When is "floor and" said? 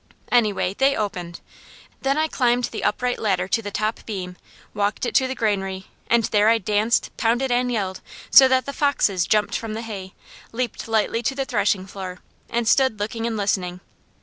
11.85-12.67